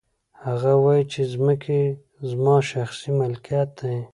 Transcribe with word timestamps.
هغه 0.45 0.71
وايي 0.83 1.03
چې 1.11 1.21
ځمکې 1.33 1.81
زما 2.29 2.55
شخصي 2.71 3.09
ملکیت 3.19 3.69
دی 3.79 3.97